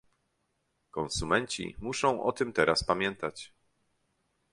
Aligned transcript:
Konsumenci 0.91 1.75
muszą 1.79 2.23
o 2.23 2.31
tym 2.31 2.53
teraz 2.53 2.83
pamiętać 2.83 3.53